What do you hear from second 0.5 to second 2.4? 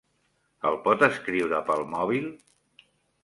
El pot escriure pel mòbil?